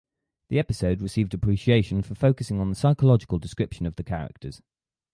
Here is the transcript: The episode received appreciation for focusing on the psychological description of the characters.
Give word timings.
The 0.49 0.57
episode 0.57 0.99
received 0.99 1.35
appreciation 1.35 2.01
for 2.01 2.15
focusing 2.15 2.59
on 2.59 2.69
the 2.69 2.75
psychological 2.75 3.37
description 3.37 3.85
of 3.85 3.97
the 3.97 4.03
characters. 4.03 4.59